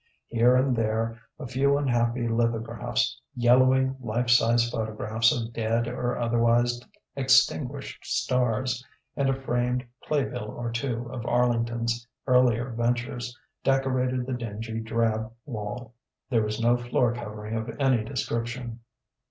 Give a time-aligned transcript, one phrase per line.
[0.29, 6.81] Here and there a few unhappy lithographs, yellowing "life size" photographs of dead or otherwise
[7.15, 8.83] extinguished stars,
[9.15, 15.31] and a framed play bill or two of Arlington's earlier ventures, decorated the dingy drab
[15.45, 15.93] wall.
[16.31, 18.79] There was no floor covering of any description.